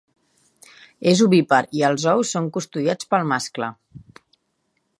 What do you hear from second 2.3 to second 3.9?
són custodiats pel mascle.